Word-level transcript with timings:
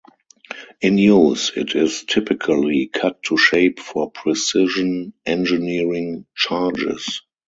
In 0.81 0.97
use, 0.97 1.51
it 1.55 1.75
is 1.75 2.03
typically 2.05 2.89
cut 2.91 3.21
to 3.25 3.37
shape 3.37 3.79
for 3.79 4.09
precision 4.09 5.13
engineering 5.27 6.25
charges. 6.35 7.21